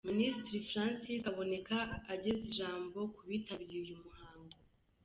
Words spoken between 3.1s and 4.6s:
ku bitabiriye uyu muhango.